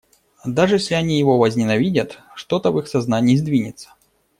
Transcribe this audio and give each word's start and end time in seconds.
Даже 0.45 0.77
если 0.77 0.95
они 0.95 1.19
его 1.19 1.37
возненавидят, 1.37 2.17
что-то 2.33 2.71
в 2.71 2.79
их 2.79 2.87
сознании 2.87 3.35
сдвинется. 3.35 3.89